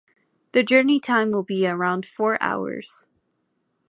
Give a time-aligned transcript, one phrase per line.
[0.53, 3.03] The journey time will be around four hours.